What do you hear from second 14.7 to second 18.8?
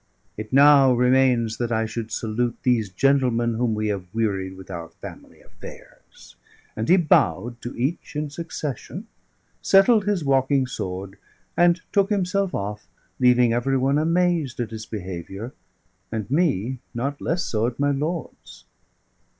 his behaviour, and me not less so at my lord's.